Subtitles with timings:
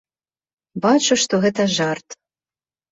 [0.87, 2.21] Бачу, што гэта жарт.